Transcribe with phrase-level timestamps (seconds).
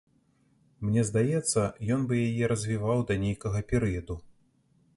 [0.87, 1.61] Мне здаецца,
[1.97, 4.15] ён бы яе развіваў да нейкага перыяду.